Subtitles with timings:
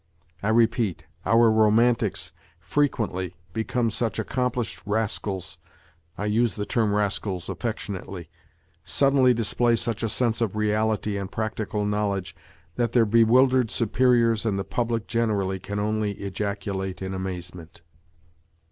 [0.41, 5.59] I repeat, our romantics, frequently, become such accomplished rascals
[6.17, 8.27] (I use the term" rascals" affectionately),
[8.83, 12.35] suddenly display such a sense of reality and practical knowledge
[12.77, 17.83] that their bewildered superiors and the public generally can only ejaculate in amazement.